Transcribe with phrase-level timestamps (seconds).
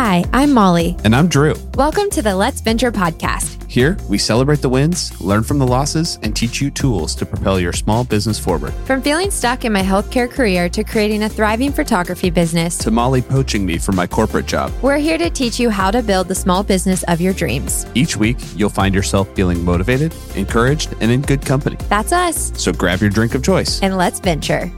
[0.00, 0.96] Hi, I'm Molly.
[1.02, 1.56] And I'm Drew.
[1.74, 3.68] Welcome to the Let's Venture podcast.
[3.68, 7.58] Here, we celebrate the wins, learn from the losses, and teach you tools to propel
[7.58, 8.72] your small business forward.
[8.86, 13.20] From feeling stuck in my healthcare career to creating a thriving photography business to Molly
[13.20, 16.34] poaching me for my corporate job, we're here to teach you how to build the
[16.36, 17.84] small business of your dreams.
[17.96, 21.76] Each week, you'll find yourself feeling motivated, encouraged, and in good company.
[21.88, 22.52] That's us.
[22.54, 24.70] So grab your drink of choice and let's venture.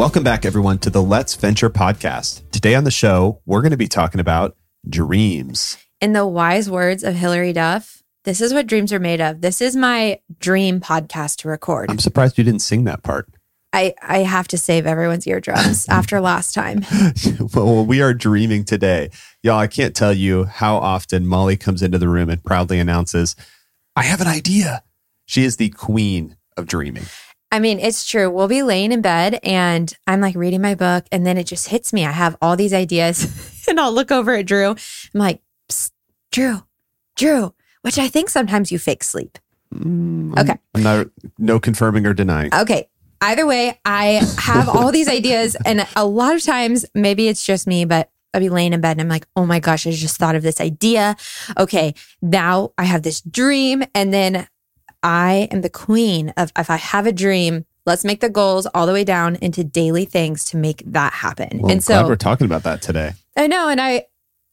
[0.00, 2.40] Welcome back, everyone, to the Let's Venture podcast.
[2.52, 4.56] Today on the show, we're going to be talking about
[4.88, 5.76] dreams.
[6.00, 9.42] In the wise words of Hilary Duff, this is what dreams are made of.
[9.42, 11.90] This is my dream podcast to record.
[11.90, 13.28] I'm surprised you didn't sing that part.
[13.74, 16.82] I, I have to save everyone's eardrums after last time.
[17.54, 19.10] well, we are dreaming today.
[19.42, 23.36] Y'all, I can't tell you how often Molly comes into the room and proudly announces,
[23.94, 24.82] I have an idea.
[25.26, 27.04] She is the queen of dreaming.
[27.52, 28.30] I mean, it's true.
[28.30, 31.68] We'll be laying in bed and I'm like reading my book and then it just
[31.68, 32.04] hits me.
[32.04, 34.70] I have all these ideas and I'll look over at Drew.
[34.70, 34.78] I'm
[35.14, 35.40] like,
[36.30, 36.62] Drew,
[37.16, 37.52] Drew,
[37.82, 39.38] which I think sometimes you fake sleep.
[39.74, 40.56] Mm, okay.
[40.74, 41.08] I'm not,
[41.38, 42.54] no confirming or denying.
[42.54, 42.88] Okay.
[43.20, 47.66] Either way, I have all these ideas and a lot of times maybe it's just
[47.66, 50.16] me, but I'll be laying in bed and I'm like, oh my gosh, I just
[50.16, 51.16] thought of this idea.
[51.58, 53.82] Okay, now I have this dream.
[53.94, 54.46] And then
[55.02, 58.86] I am the queen of if I have a dream, let's make the goals all
[58.86, 61.60] the way down into daily things to make that happen.
[61.60, 63.12] Well, and so we're talking about that today.
[63.36, 63.68] I know.
[63.68, 64.06] And I,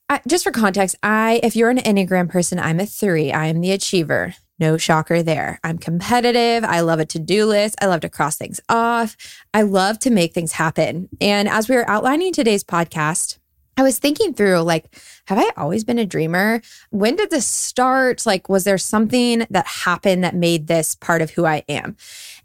[0.09, 3.31] I, just for context, I, if you're an Enneagram person, I'm a three.
[3.31, 4.35] I am the achiever.
[4.59, 5.59] No shocker there.
[5.63, 6.63] I'm competitive.
[6.63, 7.75] I love a to do list.
[7.79, 9.15] I love to cross things off.
[9.53, 11.09] I love to make things happen.
[11.21, 13.36] And as we were outlining today's podcast,
[13.78, 14.94] I was thinking through like,
[15.25, 16.61] have I always been a dreamer?
[16.89, 18.25] When did this start?
[18.25, 21.95] Like, was there something that happened that made this part of who I am?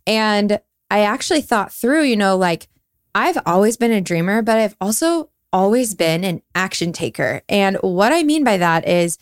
[0.07, 0.61] And
[0.91, 2.69] I actually thought through, you know, like
[3.15, 7.43] I've always been a dreamer, but I've also always been an action taker.
[7.49, 9.19] And what I mean by that is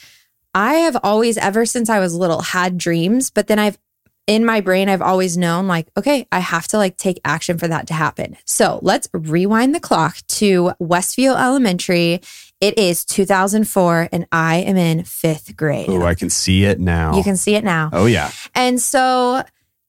[0.55, 3.79] I have always, ever since I was little, had dreams, but then I've
[4.27, 7.69] in my brain, I've always known like, okay, I have to like take action for
[7.69, 8.37] that to happen.
[8.45, 12.21] So let's rewind the clock to Westview Elementary.
[12.61, 15.89] It is 2004 and I am in fifth grade.
[15.89, 17.17] Oh, I can see it now.
[17.17, 17.91] You can see it now.
[17.93, 18.31] Oh, yeah.
[18.55, 19.43] And so,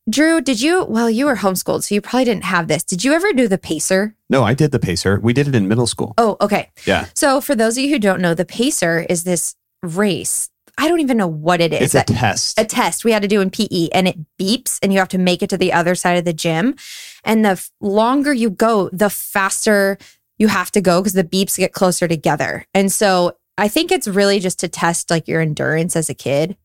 [0.09, 2.84] Drew, did you, well, you were homeschooled, so you probably didn't have this.
[2.84, 4.16] Did you ever do the pacer?
[4.30, 5.19] No, I did the pacer.
[5.19, 6.13] We did it in middle school.
[6.18, 6.72] Oh, okay.
[6.86, 7.08] Yeah.
[7.13, 11.00] So, for those of you who don't know, the pacer is this race I don't
[11.00, 11.94] even know what it is.
[11.94, 12.59] It's a test.
[12.59, 15.18] A test we had to do in PE and it beeps and you have to
[15.18, 16.76] make it to the other side of the gym.
[17.24, 19.98] And the f- longer you go, the faster
[20.38, 22.66] you have to go because the beeps get closer together.
[22.74, 26.58] And so I think it's really just to test like your endurance as a kid.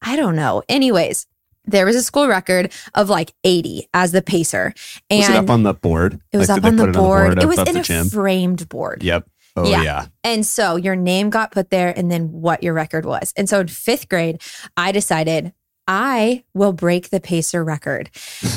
[0.00, 0.62] I don't know.
[0.68, 1.26] Anyways,
[1.64, 4.74] there was a school record of like 80 as the pacer.
[5.10, 6.20] And was it up on the board?
[6.32, 7.30] It was like, up on the, board.
[7.30, 7.42] on the board.
[7.42, 8.08] It was in a gym?
[8.08, 9.02] framed board.
[9.02, 9.28] Yep.
[9.56, 9.82] Oh, yeah.
[9.82, 10.06] yeah.
[10.24, 13.32] And so your name got put there and then what your record was.
[13.36, 14.40] And so in fifth grade,
[14.76, 15.52] I decided
[15.88, 18.10] I will break the pacer record.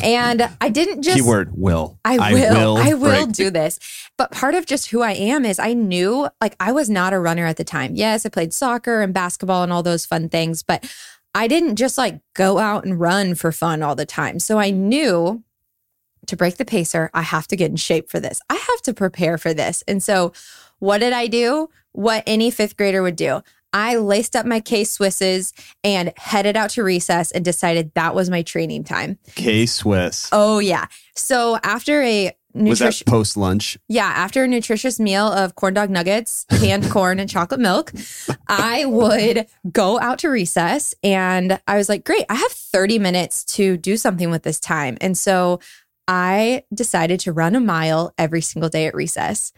[0.03, 1.99] And I didn't just keyword will.
[2.05, 2.55] I will.
[2.55, 3.79] I will, I will do this.
[4.17, 7.19] But part of just who I am is I knew like I was not a
[7.19, 7.95] runner at the time.
[7.95, 10.89] Yes, I played soccer and basketball and all those fun things, but
[11.33, 14.39] I didn't just like go out and run for fun all the time.
[14.39, 15.43] So I knew
[16.27, 18.39] to break the pacer, I have to get in shape for this.
[18.49, 19.83] I have to prepare for this.
[19.87, 20.31] And so
[20.79, 21.69] what did I do?
[21.91, 23.41] What any fifth grader would do.
[23.75, 25.51] I laced up my K Swisses
[25.83, 29.17] and headed out to recess and decided that was my training time.
[29.35, 30.29] K Swiss.
[30.31, 30.85] Oh, yeah.
[31.13, 33.77] So after a nutritious was that post lunch?
[33.89, 37.91] Yeah, after a nutritious meal of corn dog nuggets, canned corn, and chocolate milk,
[38.47, 43.43] I would go out to recess and I was like, great, I have 30 minutes
[43.55, 44.97] to do something with this time.
[45.01, 45.59] And so
[46.07, 49.51] I decided to run a mile every single day at recess.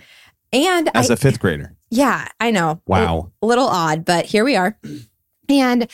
[0.53, 1.75] And as I, a fifth grader.
[1.89, 2.81] Yeah, I know.
[2.87, 3.31] Wow.
[3.41, 4.77] A little odd, but here we are.
[5.49, 5.89] And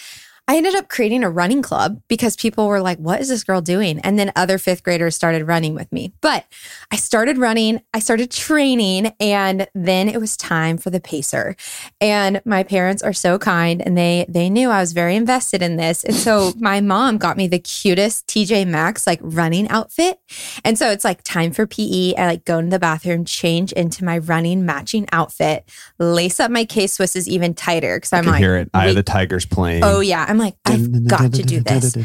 [0.45, 3.61] I ended up creating a running club because people were like, what is this girl
[3.61, 3.99] doing?
[3.99, 6.13] And then other fifth graders started running with me.
[6.19, 6.45] But
[6.91, 11.55] I started running, I started training, and then it was time for the pacer.
[12.01, 15.77] And my parents are so kind and they they knew I was very invested in
[15.77, 16.03] this.
[16.03, 20.19] And so my mom got me the cutest TJ Maxx like running outfit.
[20.65, 22.15] And so it's like time for PE.
[22.15, 25.69] I like go into the bathroom, change into my running matching outfit,
[25.99, 28.69] lace up my K Swisses even tighter because I'm like, hear it.
[28.73, 29.85] I have the Tigers playing.
[29.85, 30.32] Oh yeah.
[30.33, 31.95] I'm like, I've got to do this.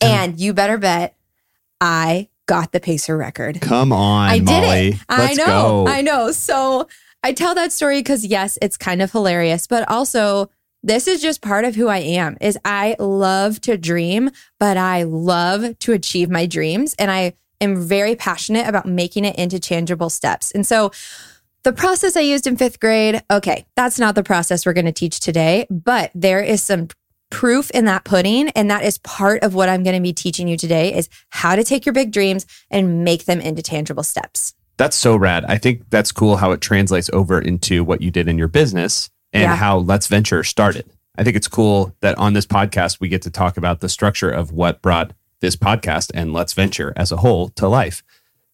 [0.00, 1.14] And you better bet
[1.80, 3.60] I got the pacer record.
[3.60, 4.88] Come on, I did Molly.
[4.88, 4.96] it.
[5.08, 5.46] Let's I know.
[5.46, 5.86] Go.
[5.86, 6.32] I know.
[6.32, 6.88] So
[7.22, 10.50] I tell that story because yes, it's kind of hilarious, but also
[10.82, 15.04] this is just part of who I am is I love to dream, but I
[15.04, 20.10] love to achieve my dreams and I am very passionate about making it into tangible
[20.10, 20.50] steps.
[20.50, 20.90] And so
[21.64, 24.92] The process I used in fifth grade, okay, that's not the process we're going to
[24.92, 26.88] teach today, but there is some
[27.32, 28.50] proof in that pudding.
[28.50, 31.56] And that is part of what I'm going to be teaching you today is how
[31.56, 34.54] to take your big dreams and make them into tangible steps.
[34.76, 35.44] That's so rad.
[35.46, 39.10] I think that's cool how it translates over into what you did in your business
[39.32, 39.56] and Yeah.
[39.56, 40.84] how Let's Venture started.
[41.16, 44.30] I think it's cool that on this podcast, we get to talk about the structure
[44.30, 48.02] of what brought this podcast and Let's Venture as a whole to life.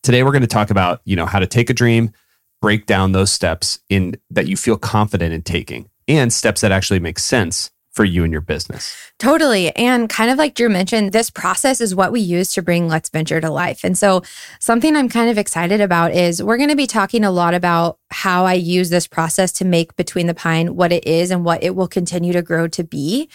[0.03, 2.13] Today, we're going to talk about, you know, how to take a dream,
[2.63, 7.01] break down those steps in that you feel confident in taking and steps that actually
[7.01, 8.95] make sense for you and your business.
[9.19, 9.75] Totally.
[9.75, 13.09] And kind of like Drew mentioned, this process is what we use to bring Let's
[13.09, 13.83] Venture to life.
[13.83, 14.23] And so,
[14.61, 17.99] something I'm kind of excited about is we're going to be talking a lot about
[18.11, 21.63] how I use this process to make Between the Pine what it is and what
[21.63, 23.29] it will continue to grow to be.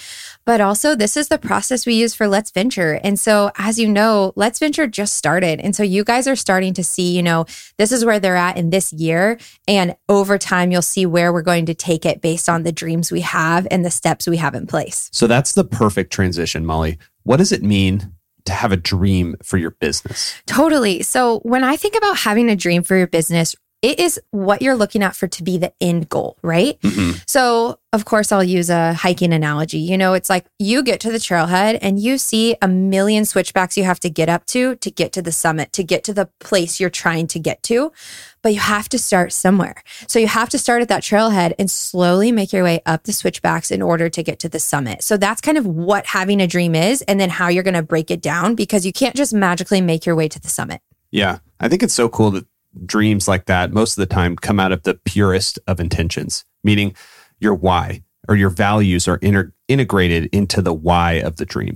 [0.45, 3.00] But also, this is the process we use for Let's Venture.
[3.04, 5.60] And so, as you know, Let's Venture just started.
[5.60, 7.45] And so, you guys are starting to see, you know,
[7.78, 9.40] this is where they're at in this year.
[9.68, 13.12] And over time, you'll see where we're going to take it based on the dreams
[13.12, 15.10] we have and the steps we have in place.
[15.13, 16.98] So that's the perfect transition, Molly.
[17.24, 18.13] What does it mean
[18.45, 20.36] to have a dream for your business?
[20.45, 21.01] Totally.
[21.04, 24.77] So when I think about having a dream for your business, it is what you're
[24.77, 26.80] looking at for to be the end goal, right?
[27.27, 29.80] So, of course, I'll use a hiking analogy.
[29.80, 33.77] You know, it's like you get to the trailhead and you see a million switchbacks
[33.77, 36.30] you have to get up to to get to the summit, to get to the
[36.39, 37.91] place you're trying to get to.
[38.41, 39.83] But you have to start somewhere.
[40.07, 43.12] So, you have to start at that trailhead and slowly make your way up the
[43.12, 45.03] switchbacks in order to get to the summit.
[45.03, 47.83] So, that's kind of what having a dream is, and then how you're going to
[47.83, 50.80] break it down because you can't just magically make your way to the summit.
[51.12, 51.39] Yeah.
[51.59, 52.45] I think it's so cool that
[52.85, 56.95] dreams like that most of the time come out of the purest of intentions, meaning
[57.39, 61.75] your why or your values are inter- integrated into the why of the dream.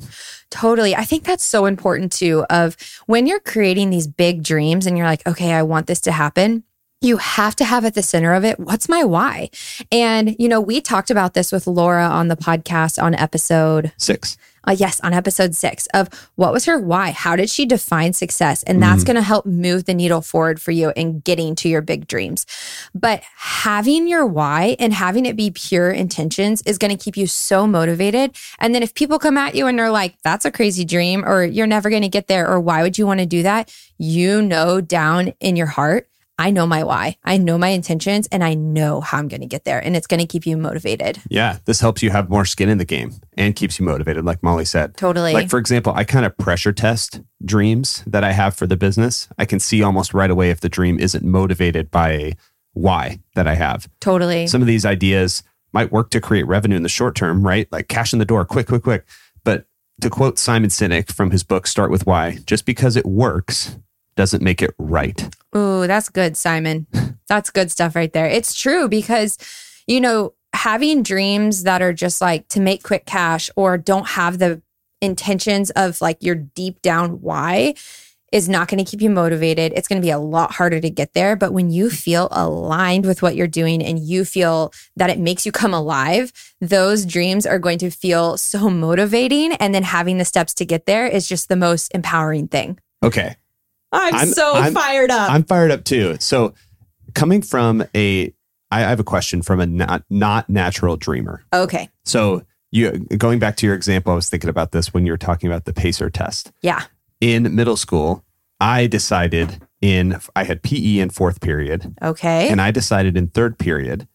[0.49, 0.95] Totally.
[0.95, 5.07] I think that's so important too of when you're creating these big dreams and you're
[5.07, 6.63] like, okay, I want this to happen.
[7.01, 9.49] You have to have at the center of it, what's my why?
[9.91, 14.37] And, you know, we talked about this with Laura on the podcast on episode, Six.
[14.67, 17.11] Uh, yes, on episode six of what was her why?
[17.11, 18.63] How did she define success?
[18.63, 21.81] And that's going to help move the needle forward for you in getting to your
[21.81, 22.45] big dreams.
[22.93, 27.27] But having your why and having it be pure intentions is going to keep you
[27.27, 28.35] so motivated.
[28.59, 31.43] And then if people come at you and they're like, that's a crazy dream, or
[31.43, 33.73] you're never going to get there, or why would you want to do that?
[33.97, 37.17] You know, down in your heart, I know my why.
[37.23, 39.79] I know my intentions and I know how I'm going to get there.
[39.79, 41.19] And it's going to keep you motivated.
[41.29, 41.57] Yeah.
[41.65, 44.65] This helps you have more skin in the game and keeps you motivated, like Molly
[44.65, 44.95] said.
[44.97, 45.33] Totally.
[45.33, 49.27] Like, for example, I kind of pressure test dreams that I have for the business.
[49.37, 52.33] I can see almost right away if the dream isn't motivated by a
[52.73, 53.89] why that I have.
[53.99, 54.45] totally.
[54.45, 55.41] Some of these ideas
[55.73, 57.67] might work to create revenue in the short term, right?
[57.71, 59.05] Like cash in the door, quick, quick, quick.
[59.43, 59.65] But
[60.01, 63.77] to quote Simon Sinek from his book, Start With Why, just because it works
[64.17, 65.33] doesn't make it right.
[65.55, 66.87] Ooh, that's good, Simon.
[67.29, 68.27] That's good stuff right there.
[68.27, 69.37] It's true because,
[69.87, 74.39] you know, having dreams that are just like to make quick cash or don't have
[74.39, 74.61] the
[75.01, 77.75] intentions of like your deep down why
[78.31, 79.71] is not going to keep you motivated.
[79.75, 81.35] It's going to be a lot harder to get there.
[81.35, 85.45] But when you feel aligned with what you're doing and you feel that it makes
[85.45, 89.53] you come alive, those dreams are going to feel so motivating.
[89.53, 92.79] And then having the steps to get there is just the most empowering thing.
[93.01, 93.37] Okay.
[93.91, 95.31] I'm, I'm- so I'm- fired up.
[95.31, 96.17] I'm fired up too.
[96.19, 96.53] So,
[97.15, 98.33] coming from a,
[98.71, 101.43] I I have a question from a not, not natural dreamer.
[101.53, 101.89] okay.
[102.05, 105.17] So, you going back to your example, I was thinking about this when you were
[105.17, 106.51] talking about the pacer test.
[106.61, 106.83] Yeah.
[107.21, 108.23] In middle school,
[108.59, 112.49] I decided in I had PE in fourth period, Okay.
[112.49, 114.07] and I decided in third period,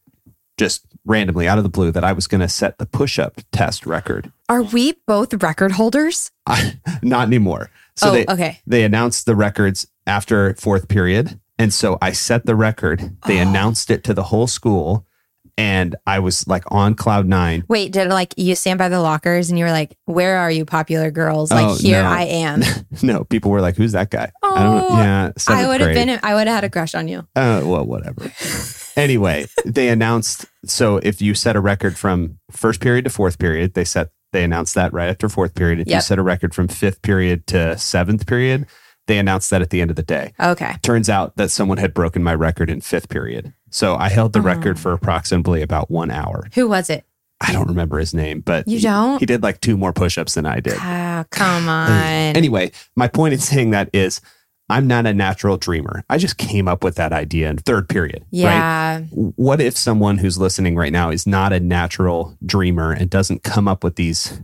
[0.58, 3.86] just randomly out of the blue, that I was going to set the push-up test
[3.86, 4.30] record.
[4.48, 6.30] Are we both record holders?
[6.46, 7.70] I, not anymore.
[7.96, 8.60] So oh, they okay.
[8.66, 13.16] they announced the records after fourth period, and so I set the record.
[13.26, 13.42] They Oh.
[13.42, 15.06] announced it to the whole school,
[15.58, 17.64] and I was like on cloud nine.
[17.68, 20.64] Wait, did like you stand by the lockers and you were like, "Where are you,
[20.64, 21.50] popular girls?
[21.50, 22.08] Like Oh, here no.
[22.08, 22.62] I am."
[23.02, 24.98] no, people were like, "Who's that guy?" I Oh, don't.
[24.98, 26.18] Yeah, I would have been.
[26.22, 27.20] I would have had a crush on you.
[27.36, 28.32] Uh, well, whatever.
[28.96, 33.74] anyway, they announced so if you set a record from first period to fourth period,
[33.74, 35.80] they set they announced that right after fourth period.
[35.80, 38.66] If you set a record from fifth period to seventh period,
[39.06, 40.32] they announced that at the end of the day.
[40.40, 40.74] Okay.
[40.82, 43.52] Turns out that someone had broken my record in fifth period.
[43.70, 44.42] So I held the Oh.
[44.42, 46.48] record for approximately about one hour.
[46.54, 47.04] Who was it?
[47.40, 49.18] I don't remember his name, but You don't?
[49.18, 50.76] He did like two more push-ups than I did.
[50.78, 51.90] Ah, come on.
[52.36, 54.20] Anyway, my point in saying that is
[54.72, 56.02] I'm not a natural dreamer.
[56.08, 58.22] I just came up with that idea in third period.
[58.22, 58.28] Right?
[58.30, 59.00] yeah.
[59.10, 63.68] What if someone who's listening right now is not a natural dreamer and doesn't come
[63.68, 64.40] up with these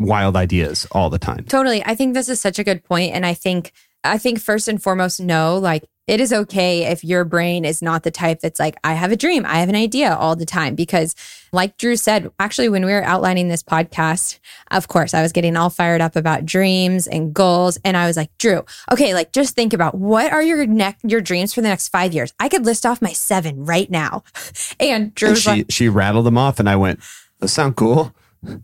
[0.00, 1.44] wild ideas all the time?
[1.44, 1.84] Totally.
[1.84, 3.72] I think this is such a good point, and I think
[4.02, 8.02] I think first and foremost, no, like it is okay if your brain is not
[8.02, 10.74] the type that's like, I have a dream, I have an idea all the time.
[10.74, 11.14] Because,
[11.52, 14.38] like Drew said, actually, when we were outlining this podcast,
[14.70, 17.78] of course, I was getting all fired up about dreams and goals.
[17.84, 21.20] And I was like, Drew, okay, like just think about what are your neck, your
[21.20, 22.32] dreams for the next five years?
[22.40, 24.24] I could list off my seven right now.
[24.78, 27.00] And Drew she like, she rattled them off, and I went,
[27.38, 28.14] "Those sound cool.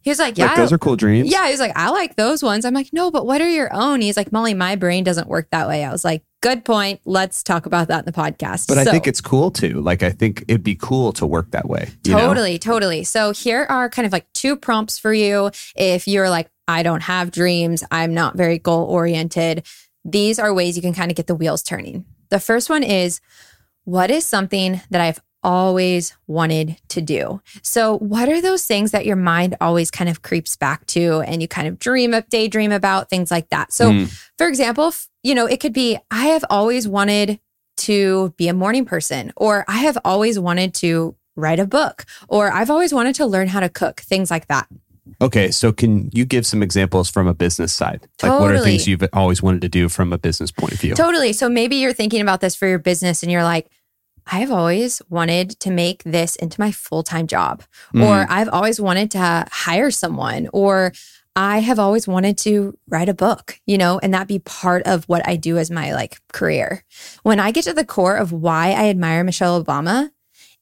[0.02, 2.42] He was like, yeah, Like, those are cool dreams." Yeah, he's like, I like those
[2.42, 2.64] ones.
[2.64, 4.00] I'm like, no, but what are your own?
[4.00, 5.84] He's like, Molly, my brain doesn't work that way.
[5.84, 7.00] I was like, good point.
[7.04, 8.68] Let's talk about that in the podcast.
[8.68, 9.80] But I think it's cool too.
[9.80, 11.90] Like I think it'd be cool to work that way.
[12.04, 12.20] you know?
[12.20, 13.04] totally, totally.
[13.04, 15.50] So here are kind of like two prompts for you.
[15.74, 19.66] If you're like, I don't have dreams, I'm not very goal oriented,
[20.04, 22.04] these are ways you can kind of get the wheels turning.
[22.30, 23.20] The first one is,
[23.84, 27.40] what is something that I've always wanted to do.
[27.62, 31.40] So, what are those things that your mind always kind of creeps back to and
[31.40, 33.72] you kind of dream of, daydream about, things like that?
[33.72, 34.26] So, Mm.
[34.38, 37.38] for example, you know, it could be I have always wanted
[37.78, 42.50] to be a morning person, or I have always wanted to write a book, or
[42.50, 44.66] I've always wanted to learn how to cook, things like that.
[45.20, 48.06] Okay, so can you give some examples from a business side?
[48.22, 50.94] Like what are things you've always wanted to do from a business point of view?
[50.94, 51.32] Totally.
[51.32, 53.70] So maybe you're thinking about this for your business and you're like,
[54.26, 57.62] I've always wanted to make this into my full time job,
[57.94, 58.02] Mm.
[58.04, 60.92] or I've always wanted to hire someone, or
[61.36, 65.04] I have always wanted to write a book, you know, and that be part of
[65.04, 66.82] what I do as my like career.
[67.22, 70.10] When I get to the core of why I admire Michelle Obama,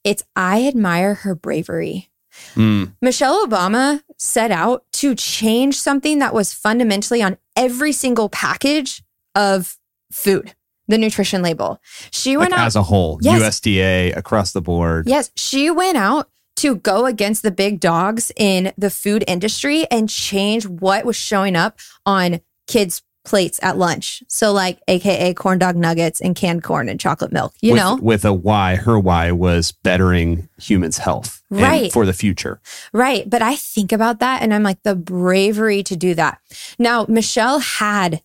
[0.02, 2.10] it's I admire her bravery.
[2.56, 2.92] Mm.
[3.00, 9.02] Michelle Obama set out to change something that was fundamentally on every single package
[9.36, 9.78] of
[10.10, 10.54] food,
[10.88, 11.80] the nutrition label.
[12.10, 12.66] She Like went out.
[12.66, 13.40] as a whole, Yes.
[13.60, 15.06] USDA across the board.
[15.08, 20.08] yes, she went out to go against the big dogs in the food industry and
[20.08, 24.22] change what was showing up on kids' plates at lunch.
[24.28, 27.96] So, like, AKA corn dog nuggets and canned corn and chocolate milk, you with, know?
[28.00, 31.90] with a why, her why was bettering humans' health and Right.
[31.92, 32.60] for the future.
[32.92, 33.28] Right.
[33.28, 36.38] But I think about that and I'm like, the bravery to do that.
[36.78, 38.20] Now, Michelle had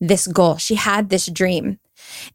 [0.00, 1.78] this goal, she had this dream.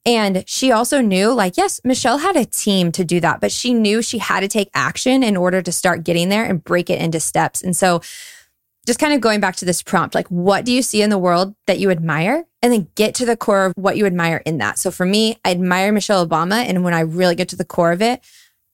[0.06, 3.74] And she also knew, like, yes, Michelle had a team to do that, but she
[3.74, 7.02] knew she had to take action in order to start getting there and break it
[7.02, 7.62] into steps.
[7.62, 8.02] And so,
[8.86, 11.18] just kind of going back to this prompt, like, what do you see in the
[11.18, 12.46] world that you admire?
[12.62, 14.80] And then get to the core of what you admire in that.
[14.80, 16.64] So, for me, I admire Michelle Obama.
[16.66, 18.24] And when I really get to the core of it,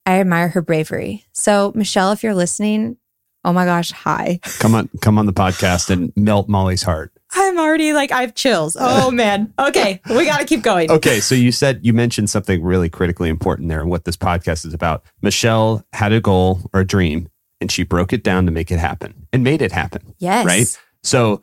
[0.05, 1.25] I admire her bravery.
[1.31, 2.97] So, Michelle, if you're listening,
[3.45, 4.39] oh my gosh, hi.
[4.59, 7.12] Come on, come on the podcast and melt Molly's heart.
[7.35, 8.77] I'm already like, I have chills.
[8.85, 9.53] Oh man.
[9.57, 10.91] Okay, we got to keep going.
[10.91, 14.65] Okay, so you said you mentioned something really critically important there and what this podcast
[14.65, 15.03] is about.
[15.21, 18.79] Michelle had a goal or a dream and she broke it down to make it
[18.79, 20.13] happen and made it happen.
[20.19, 20.45] Yes.
[20.45, 20.79] Right?
[21.01, 21.41] So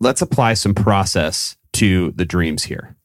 [0.00, 2.96] let's apply some process to the dreams here.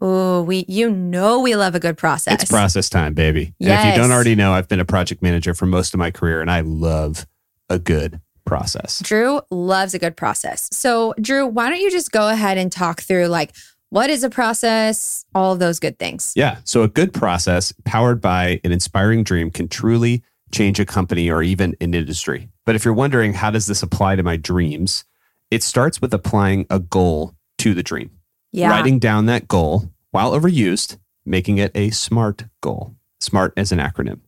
[0.00, 2.42] Oh, we, you know, we love a good process.
[2.42, 3.54] It's process time, baby.
[3.58, 3.70] Yes.
[3.80, 6.10] And if you don't already know, I've been a project manager for most of my
[6.10, 7.26] career and I love
[7.68, 8.20] a good
[8.52, 9.00] process.
[9.00, 10.68] Drew loves a good process.
[10.72, 13.52] So, Drew, why don't you just go ahead and talk through like
[13.88, 16.32] what is a process, all of those good things.
[16.36, 16.58] Yeah.
[16.64, 21.42] So a good process powered by an inspiring dream can truly change a company or
[21.42, 22.48] even an industry.
[22.66, 25.04] But if you're wondering, how does this apply to my dreams?
[25.50, 28.10] It starts with applying a goal to the dream,
[28.52, 28.68] Yeah.
[28.70, 32.96] writing down that goal while overused, making it a SMART goal.
[33.20, 34.20] SMART as an acronym.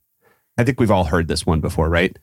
[0.56, 2.18] I think we've all heard this one before, right?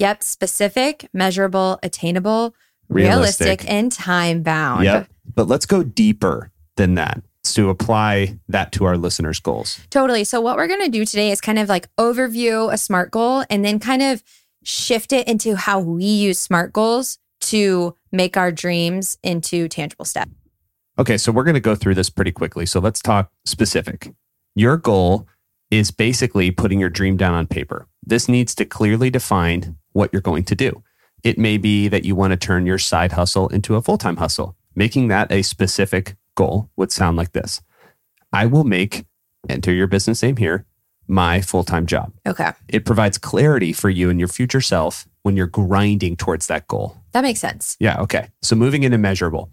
[0.00, 0.22] Yep.
[0.22, 2.54] Specific, measurable, attainable,
[2.88, 4.84] realistic, and time bound.
[4.84, 5.08] Yep.
[5.34, 9.78] But let's go deeper than that to apply that to our listeners' goals.
[9.90, 10.24] Totally.
[10.24, 13.44] So, what we're going to do today is kind of like overview a SMART goal
[13.50, 14.22] and then kind of
[14.64, 20.32] shift it into how we use SMART goals to make our dreams into tangible steps.
[20.98, 22.64] Okay, so we're going to go through this pretty quickly.
[22.64, 24.12] So let's talk specific.
[24.54, 25.26] Your goal
[25.70, 27.86] is basically putting your dream down on paper.
[28.02, 30.82] This needs to clearly define what you're going to do.
[31.22, 34.16] It may be that you want to turn your side hustle into a full time
[34.16, 34.56] hustle.
[34.74, 37.60] Making that a specific goal would sound like this
[38.32, 39.04] I will make,
[39.48, 40.66] enter your business name here,
[41.08, 42.12] my full time job.
[42.26, 42.52] Okay.
[42.68, 46.96] It provides clarity for you and your future self when you're grinding towards that goal.
[47.12, 47.76] That makes sense.
[47.80, 48.00] Yeah.
[48.00, 48.28] Okay.
[48.42, 49.50] So moving into measurable,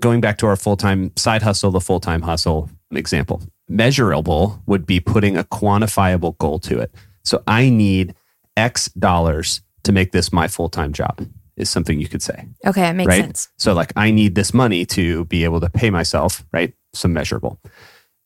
[0.00, 3.42] going back to our full time side hustle, the full time hustle example.
[3.68, 6.94] Measurable would be putting a quantifiable goal to it.
[7.24, 8.14] So I need
[8.56, 12.46] X dollars to make this my full time job, is something you could say.
[12.66, 12.88] Okay.
[12.88, 13.24] It makes Right?
[13.24, 13.48] sense.
[13.58, 16.74] So, like, I need this money to be able to pay myself, right?
[16.94, 17.60] Some measurable.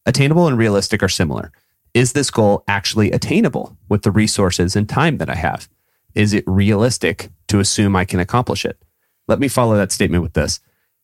[0.04, 1.52] Attainable and realistic are similar.
[1.94, 5.68] Is this goal actually attainable with the resources and time that I have?
[6.14, 8.80] Is it realistic to assume I can accomplish it?
[9.28, 10.60] Let me follow that statement with this.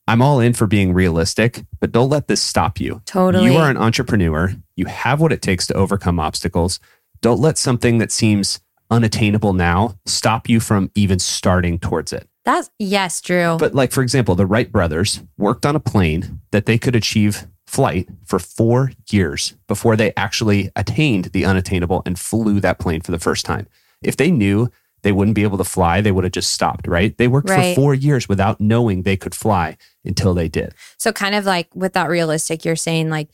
[0.06, 3.02] I'm all in for being realistic, but don't let this stop you.
[3.06, 3.52] Totally.
[3.52, 4.52] You are an entrepreneur.
[4.76, 6.80] You have what it takes to overcome obstacles.
[7.20, 8.60] Don't let something that seems
[8.92, 12.28] unattainable now stop you from even starting towards it.
[12.44, 13.56] That's yes, Drew.
[13.58, 17.46] But, like, for example, the Wright brothers worked on a plane that they could achieve
[17.66, 23.12] flight for four years before they actually attained the unattainable and flew that plane for
[23.12, 23.66] the first time.
[24.02, 24.68] If they knew
[25.02, 27.16] they wouldn't be able to fly, they would have just stopped, right?
[27.16, 27.74] They worked Right.
[27.74, 30.74] for four years without knowing they could fly until they did.
[30.98, 33.28] So kind of like with that realistic, you're saying like,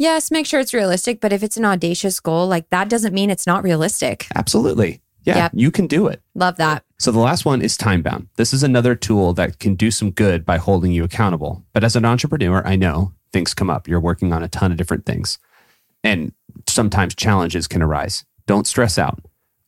[0.00, 3.30] yes, make sure it's realistic, but if it's an audacious goal, like that doesn't mean
[3.30, 4.26] it's not realistic.
[4.34, 5.00] Absolutely.
[5.24, 5.52] Yeah, Yep.
[5.54, 6.22] you can do it.
[6.34, 6.82] Love that.
[6.98, 8.28] So the last one is time bound.
[8.36, 11.62] This is another tool that can do some good by holding you accountable.
[11.74, 13.86] But as an entrepreneur, I know things come up.
[13.86, 15.38] You're working on a ton of different things.
[16.02, 16.32] And
[16.66, 18.24] sometimes challenges can arise.
[18.46, 19.20] Don't stress out.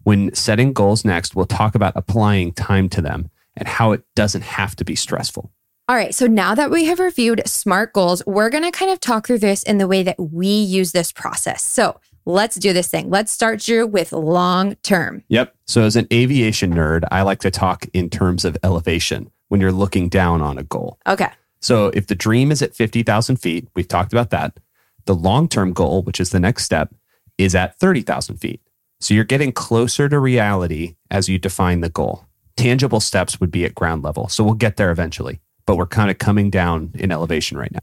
[0.05, 4.43] When setting goals next, we'll talk about applying time to them and how it doesn't
[4.43, 5.53] have to be stressful.
[5.89, 6.15] All right.
[6.15, 9.39] So now that we have reviewed SMART goals, we're going to kind of talk through
[9.39, 11.63] this in the way that we use this process.
[11.63, 13.11] So let's do this thing.
[13.11, 15.25] Let's start, Drew, with long term.
[15.29, 15.55] Yep.
[15.67, 19.73] So as an aviation nerd, I like to talk in terms of elevation when you're
[19.73, 20.99] looking down on a goal.
[21.07, 21.29] Okay.
[21.61, 24.59] So if the dream is at 50,000 feet, we've talked about that.
[25.07, 26.95] The long term goal, which is the next step,
[27.39, 28.61] is at 30,000 feet.
[29.01, 32.27] So you're getting closer to reality as you define the goal.
[32.57, 34.29] Tangible steps would be at ground level.
[34.29, 37.81] So we'll get there eventually, but we're kind of coming down in elevation right now.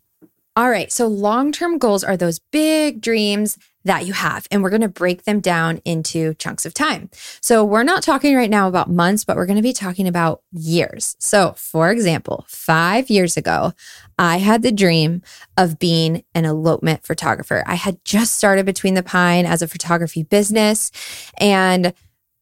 [0.56, 0.92] All right.
[0.92, 4.90] So long term goals are those big dreams that you have, and we're going to
[4.90, 7.10] break them down into chunks of time.
[7.40, 10.42] So we're not talking right now about months, but we're going to be talking about
[10.52, 11.16] years.
[11.18, 13.72] So, for example, five years ago,
[14.18, 15.22] I had the dream
[15.56, 17.64] of being an elopement photographer.
[17.66, 20.92] I had just started Between the Pine as a photography business,
[21.38, 21.94] and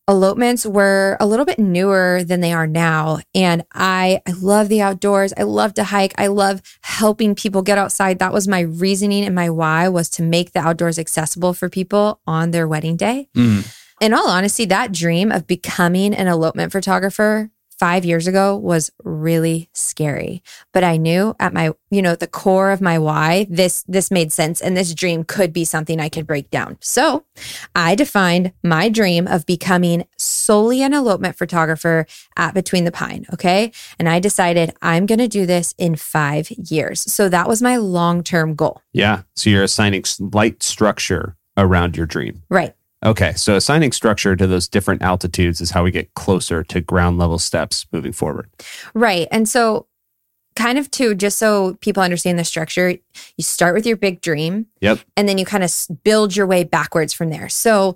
[0.08, 3.20] elopements were a little bit newer than they are now.
[3.36, 5.34] And i i love the outdoors.
[5.38, 6.14] I love to hike.
[6.18, 8.20] I love helping people get outside.
[8.20, 12.22] That was my reasoning and my why was to make the outdoors accessible for people
[12.26, 13.30] on their wedding day.
[13.36, 13.70] Mm-hmm.
[14.00, 19.70] In all honesty that dream of becoming an elopement photographer five years ago was really
[19.74, 20.42] scary.
[20.74, 24.32] But i knew at my you know the core of my why this this made
[24.32, 26.78] sense and this dream could be something i could break down.
[26.82, 27.26] So
[27.76, 33.72] i defined my dream of becoming solely an elopement photographer at between the pine okay?
[34.00, 37.02] And i decided i'm going to do this in five years.
[37.12, 38.82] So that was my long-term goal.
[38.94, 39.24] Yeah.
[39.36, 42.44] So you're assigning light structure around your dream.
[42.50, 42.76] right
[43.08, 43.34] Okay.
[43.34, 47.39] So assigning structure to those different altitudes is how we get closer to ground level
[47.39, 48.50] steps moving forward.
[48.93, 49.28] Right.
[49.32, 49.88] And so,
[50.58, 54.65] kind of too, just so people understand the structure, you start with your big dream.
[54.82, 55.00] Yep.
[55.15, 55.72] And then you kind of
[56.04, 57.48] build your way backwards from there.
[57.48, 57.96] So,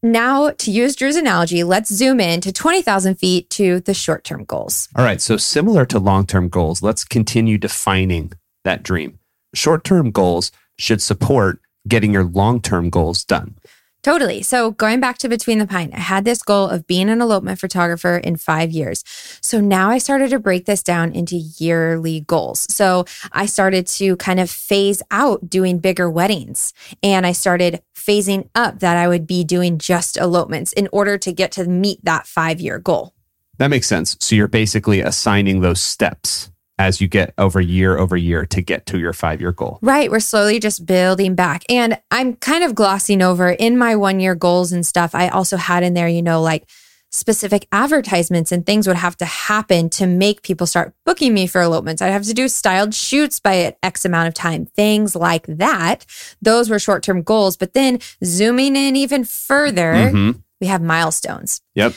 [0.00, 4.44] now to use Drew's analogy, let's zoom in to 20,000 feet to the short term
[4.44, 4.88] goals.
[4.94, 5.20] All right.
[5.20, 8.32] So, similar to long term goals, let's continue defining
[8.64, 9.18] that dream.
[9.54, 13.56] Short term goals should support getting your long term goals done.
[14.02, 14.42] Totally.
[14.42, 17.58] So going back to Between the Pine, I had this goal of being an elopement
[17.58, 19.02] photographer in five years.
[19.42, 22.72] So now I started to break this down into yearly goals.
[22.72, 28.48] So I started to kind of phase out doing bigger weddings and I started phasing
[28.54, 32.26] up that I would be doing just elopements in order to get to meet that
[32.26, 33.14] five year goal.
[33.58, 34.16] That makes sense.
[34.20, 38.86] So, you're basically assigning those steps as you get over year over year to get
[38.86, 39.78] to your five year goal.
[39.82, 40.10] Right.
[40.10, 41.64] We're slowly just building back.
[41.68, 45.14] And I'm kind of glossing over in my one year goals and stuff.
[45.14, 46.68] I also had in there, you know, like
[47.10, 51.62] specific advertisements and things would have to happen to make people start booking me for
[51.62, 52.02] elopements.
[52.02, 56.04] I'd have to do styled shoots by X amount of time, things like that.
[56.42, 57.56] Those were short term goals.
[57.56, 60.42] But then zooming in even further, Mhm.
[60.60, 61.62] we have milestones.
[61.74, 61.94] Yep.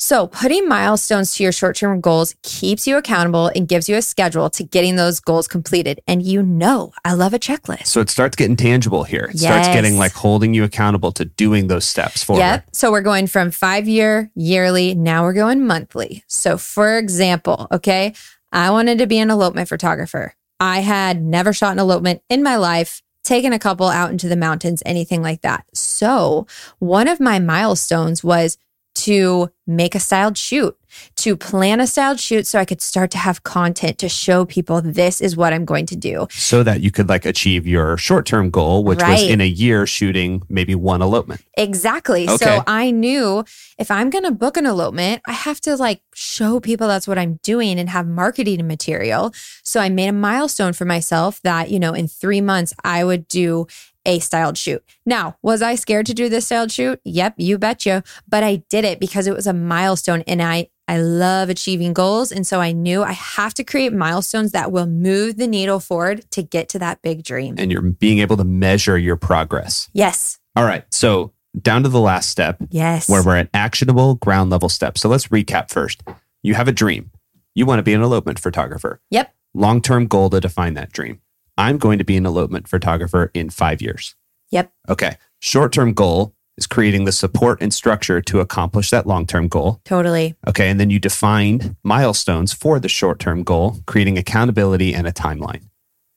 [0.00, 4.02] So, putting milestones to your short term goals keeps you accountable and gives you a
[4.02, 6.00] schedule to getting those goals completed.
[6.06, 7.86] And you know, I love a checklist.
[7.86, 9.28] So it starts getting tangible here.
[9.32, 12.42] It starts getting like holding you accountable to doing those steps forward.
[12.42, 12.68] Yep.
[12.72, 14.94] So we're going from five year, yearly.
[14.94, 16.22] Now we're going monthly.
[16.28, 18.14] So, for example, okay,
[18.52, 20.34] I wanted to be an elopement photographer.
[20.60, 24.36] I had never shot an elopement in my life, taken a couple out into the
[24.36, 25.66] mountains, anything like that.
[25.74, 26.46] So,
[26.78, 28.58] one of my milestones was
[29.04, 30.76] to make a styled shoot,
[31.16, 34.80] to plan a styled shoot so I could start to have content to show people
[34.80, 36.26] this is what I'm going to do.
[36.30, 39.86] So that you could like achieve your short term goal, which was in a year
[39.86, 41.42] shooting maybe one elopement.
[41.56, 42.28] Exactly.
[42.28, 42.36] Okay.
[42.36, 43.44] So I knew
[43.78, 47.18] if I'm going to book an elopement, I have to like show people that's what
[47.18, 49.32] I'm doing and have marketing material.
[49.62, 53.28] So I made a milestone for myself that, you know, in three months, I would
[53.28, 53.66] do
[54.08, 54.82] a styled shoot.
[55.06, 57.00] Now, was I scared to do this styled shoot?
[57.04, 58.02] Yep, you betcha.
[58.26, 62.32] But I did it because it was a milestone and I, I love achieving goals.
[62.32, 66.28] And so I knew I have to create milestones that will move the needle forward
[66.32, 67.56] to get to that big dream.
[67.58, 69.90] And you're being able to measure your progress.
[69.92, 70.38] Yes.
[70.56, 70.84] All right.
[70.92, 73.08] So down to the last step Yes.
[73.08, 75.02] where we're at actionable ground level steps.
[75.02, 76.02] So let's recap first.
[76.42, 77.10] You have a dream.
[77.54, 79.00] You want to be an elopement photographer.
[79.10, 79.34] Yep.
[79.54, 81.20] Long term goal to define that dream.
[81.58, 84.14] I'm going to be an elopement photographer in five years.
[84.50, 84.72] Yep.
[84.88, 85.16] Okay.
[85.40, 89.80] Short term goal is creating the support and structure to accomplish that long term goal.
[89.84, 90.36] Totally.
[90.46, 90.70] Okay.
[90.70, 95.68] And then you defined milestones for the short term goal, creating accountability and a timeline.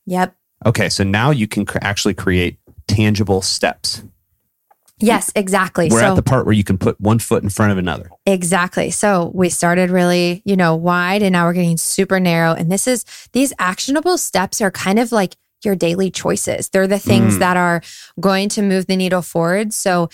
[0.05, 0.35] Yep.
[0.65, 0.89] Okay.
[0.89, 4.03] So now you can cr- actually create tangible steps.
[5.01, 5.89] Yes, exactly.
[5.89, 8.09] We're so at the part where you can put one foot in front of another.
[8.25, 8.91] Exactly.
[8.91, 12.53] So we started really, you know, wide and now we're getting super narrow.
[12.53, 16.69] And this is these actionable steps are kind of like your daily choices.
[16.69, 17.39] They're the things Mm.
[17.39, 17.81] that are
[18.19, 19.73] going to move the needle forward.
[19.73, 20.09] So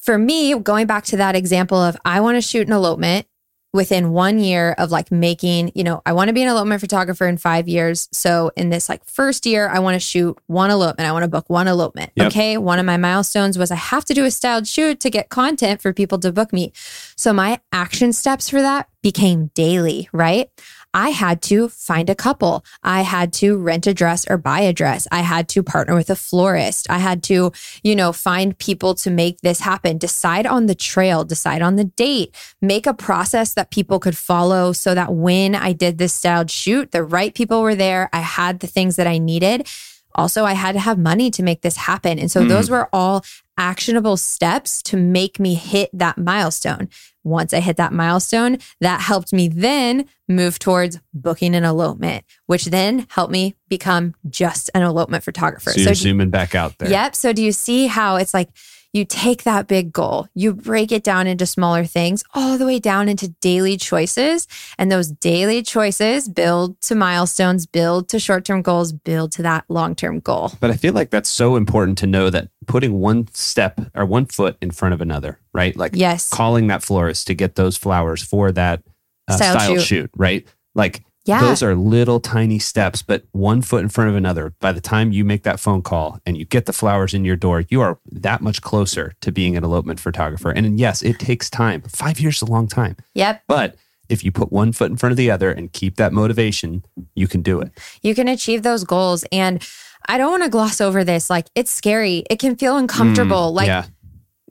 [0.00, 3.26] for me, going back to that example of I want to shoot an elopement
[3.72, 7.26] within one year of like making, you know, I want to be an elopement photographer
[7.26, 8.08] in five years.
[8.12, 11.08] So in this like first year, I want to shoot one elopement.
[11.08, 12.12] I want to book one elopement.
[12.16, 12.26] Yep.
[12.28, 12.58] Okay.
[12.58, 15.80] One of my milestones was I have to do a styled shoot to get content
[15.80, 16.72] for people to book me.
[17.16, 20.50] So my action steps for that became daily, right?
[20.94, 22.64] I had to find a couple.
[22.82, 25.08] I had to rent a dress or buy a dress.
[25.10, 26.90] I had to partner with a florist.
[26.90, 27.52] I had to,
[27.82, 31.84] you know, find people to make this happen, decide on the trail, decide on the
[31.84, 36.50] date, make a process that people could follow so that when I did this styled
[36.50, 38.10] shoot, the right people were there.
[38.12, 39.66] I had the things that I needed.
[40.14, 42.18] Also, I had to have money to make this happen.
[42.18, 42.48] And so Mm.
[42.48, 43.24] those were all
[43.58, 46.88] actionable steps to make me hit that milestone.
[47.24, 52.64] Once I hit that milestone, that helped me then move towards booking an elopement, which
[52.66, 55.70] then helped me become just an elopement photographer.
[55.70, 56.90] So you're do- zooming back out there.
[56.90, 57.14] Yep.
[57.14, 58.48] So do you see how it's like
[58.92, 62.78] you take that big goal, you break it down into smaller things, all the way
[62.78, 64.46] down into daily choices.
[64.78, 69.64] And those daily choices build to milestones, build to short term goals, build to that
[69.68, 70.52] long term goal.
[70.60, 74.26] But I feel like that's so important to know that putting one step or one
[74.26, 75.76] foot in front of another, right?
[75.76, 76.28] Like Yes.
[76.28, 78.82] calling that florist to get those flowers for that
[79.28, 79.84] uh, Style style shoot.
[79.84, 80.10] shoot.
[80.16, 80.46] right?
[80.74, 81.40] Like Yeah.
[81.40, 84.54] those are little tiny steps, but one foot in front of another.
[84.60, 87.36] By the time you make that phone call and you get the flowers in your
[87.36, 90.50] door, you are that much closer to being an elopement photographer.
[90.50, 91.82] And yes, it takes time.
[91.82, 92.96] Five years is a long time.
[93.14, 93.44] Yep.
[93.46, 93.76] But
[94.08, 97.28] if you put one foot in front of the other and keep that motivation, you
[97.28, 97.70] can do it.
[98.02, 99.24] You can achieve those goals.
[99.30, 99.66] And
[100.08, 101.30] I don't want to gloss over this.
[101.30, 102.24] Like, it's scary.
[102.28, 103.52] It can feel uncomfortable.
[103.52, 103.84] Mm, like, yeah.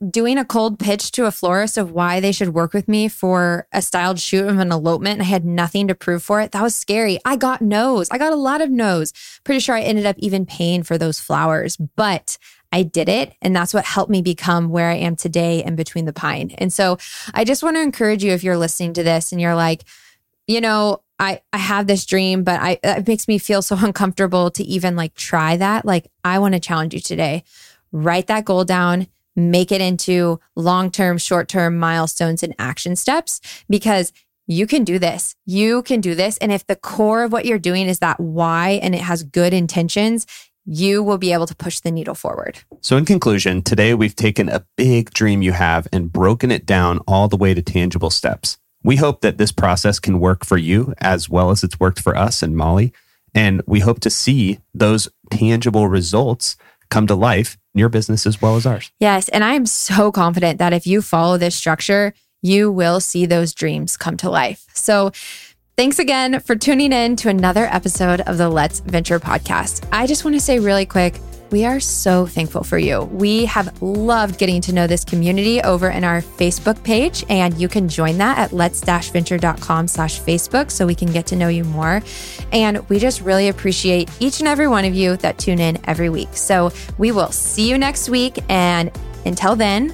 [0.09, 3.67] Doing a cold pitch to a florist of why they should work with me for
[3.71, 6.51] a styled shoot of an elopement and I had nothing to prove for it.
[6.51, 7.19] That was scary.
[7.23, 8.09] I got no's.
[8.09, 9.13] I got a lot of no's.
[9.43, 12.37] Pretty sure I ended up even paying for those flowers, but
[12.71, 13.33] I did it.
[13.41, 16.51] And that's what helped me become where I am today in between the pine.
[16.57, 16.97] And so
[17.33, 19.83] I just want to encourage you if you're listening to this and you're like,
[20.47, 24.49] you know, I, I have this dream, but I it makes me feel so uncomfortable
[24.51, 25.85] to even like try that.
[25.85, 27.43] Like I want to challenge you today.
[27.91, 33.39] Write that goal down, make it into long-term, short-term milestones and action steps
[33.69, 34.11] because
[34.47, 35.35] you can do this.
[35.45, 36.37] You can do this.
[36.39, 39.53] And if the core of what you're doing is that why and it has good
[39.53, 40.25] intentions,
[40.65, 42.59] you will be able to push the needle forward.
[42.81, 46.99] So, in conclusion, today we've taken a big dream you have and broken it down
[47.07, 48.57] all the way to tangible steps.
[48.83, 52.15] We hope that this process can work for you as well as it's worked for
[52.15, 52.93] us and Molly.
[53.33, 56.57] And we hope to see those tangible results
[56.91, 58.91] come to life in your business as well as ours.
[58.99, 59.29] Yes.
[59.29, 63.53] And I am so confident that if you follow this structure, you will see those
[63.53, 64.65] dreams come to life.
[64.73, 65.11] So,
[65.77, 69.87] thanks again for tuning in to another episode of the Let's Venture podcast.
[69.91, 71.15] I just want to say really quick,
[71.51, 73.01] we are so thankful for you.
[73.03, 77.67] We have loved getting to know this community over in our Facebook page, and you
[77.67, 82.01] can join that at let's-venture.com slash Facebook so we can get to know you more.
[82.51, 86.09] And we just really appreciate each and every one of you that tune in every
[86.09, 86.29] week.
[86.33, 88.39] So we will see you next week.
[88.49, 88.91] And
[89.25, 89.93] until then,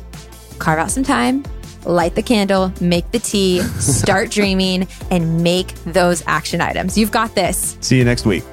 [0.60, 1.43] carve out some time,
[1.86, 6.98] light the candle, make the tea, start dreaming, and make those action items.
[6.98, 7.78] You've got this.
[7.82, 8.43] See you next week.